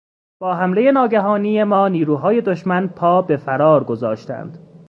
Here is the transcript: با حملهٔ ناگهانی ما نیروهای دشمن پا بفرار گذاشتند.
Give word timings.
با 0.39 0.55
حملهٔ 0.55 0.91
ناگهانی 0.91 1.63
ما 1.63 1.87
نیروهای 1.87 2.41
دشمن 2.41 2.87
پا 2.87 3.21
بفرار 3.21 3.83
گذاشتند. 3.83 4.57